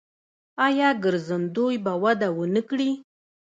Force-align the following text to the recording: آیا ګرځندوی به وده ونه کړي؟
آیا 0.67 0.89
ګرځندوی 1.03 1.75
به 1.85 1.93
وده 2.03 2.29
ونه 2.37 2.61
کړي؟ 2.69 2.91